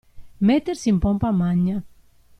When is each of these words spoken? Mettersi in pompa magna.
Mettersi 0.45 0.89
in 0.89 0.97
pompa 1.03 1.29
magna. 1.41 1.77